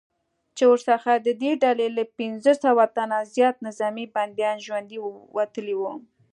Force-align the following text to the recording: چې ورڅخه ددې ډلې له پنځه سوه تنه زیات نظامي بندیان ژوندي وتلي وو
چې 0.55 0.63
ورڅخه 0.71 1.13
ددې 1.27 1.51
ډلې 1.63 1.87
له 1.97 2.03
پنځه 2.17 2.51
سوه 2.63 2.83
تنه 2.95 3.17
زیات 3.33 3.55
نظامي 3.67 4.05
بندیان 4.15 4.57
ژوندي 4.65 4.97
وتلي 5.37 5.75
وو 5.77 5.93